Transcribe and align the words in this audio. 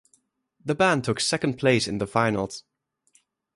The 0.65 0.73
band 0.73 1.03
took 1.03 1.19
second 1.19 1.59
place 1.59 1.87
in 1.87 1.99
the 1.99 2.07
finals. 2.07 2.63